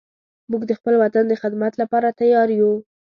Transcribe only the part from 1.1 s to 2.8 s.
د خدمت لپاره تیار یو